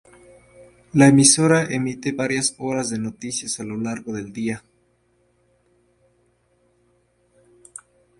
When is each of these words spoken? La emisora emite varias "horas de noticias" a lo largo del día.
La 0.93 1.07
emisora 1.09 1.65
emite 1.69 2.11
varias 2.11 2.55
"horas 2.57 2.89
de 2.89 2.97
noticias" 2.97 3.59
a 3.59 3.63
lo 3.63 3.77
largo 3.77 4.11
del 4.13 4.33
día. 4.33 4.63